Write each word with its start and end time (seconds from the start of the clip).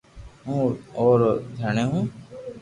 ھون 0.45 0.69
اورو 0.97 1.31
دھڻي 1.57 1.83
ھين 1.91 2.05